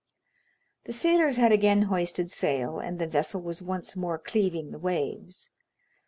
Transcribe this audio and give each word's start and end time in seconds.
The 0.85 0.93
sailors 0.93 1.37
had 1.37 1.51
again 1.51 1.83
hoisted 1.83 2.31
sail, 2.31 2.79
and 2.79 2.97
the 2.97 3.05
vessel 3.05 3.39
was 3.39 3.61
once 3.61 3.95
more 3.95 4.17
cleaving 4.17 4.71
the 4.71 4.79
waves. 4.79 5.51